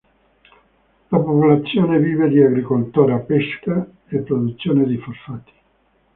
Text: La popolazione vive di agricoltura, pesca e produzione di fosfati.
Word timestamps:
La 1.09 1.19
popolazione 1.19 1.99
vive 1.99 2.27
di 2.27 2.41
agricoltura, 2.41 3.19
pesca 3.19 3.87
e 4.07 4.17
produzione 4.21 4.85
di 4.87 4.97
fosfati. 4.97 5.51